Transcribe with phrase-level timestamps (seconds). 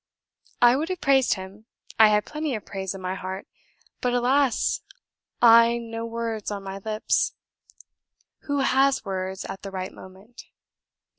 [0.63, 1.67] I would have praised him;
[1.99, 3.45] I had plenty of praise in my heart;
[4.01, 4.81] but alas
[5.43, 7.35] I no words on my lips.
[8.47, 10.45] Who HAS words at the right moment?